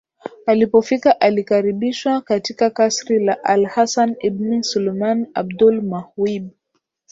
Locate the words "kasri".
2.69-3.19